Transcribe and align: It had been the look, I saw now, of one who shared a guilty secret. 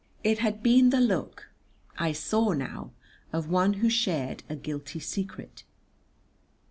It 0.23 0.39
had 0.39 0.63
been 0.63 0.89
the 0.89 0.99
look, 0.99 1.51
I 1.95 2.11
saw 2.11 2.53
now, 2.53 2.89
of 3.31 3.51
one 3.51 3.73
who 3.73 3.89
shared 3.91 4.41
a 4.49 4.55
guilty 4.55 4.99
secret. 4.99 5.63